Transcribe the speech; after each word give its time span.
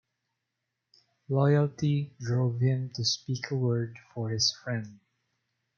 Loyalty 1.29 2.11
drove 2.19 2.59
him 2.59 2.89
to 2.95 3.05
speak 3.05 3.51
a 3.51 3.55
word 3.55 3.99
for 4.15 4.29
his 4.31 4.51
friend. 4.51 4.99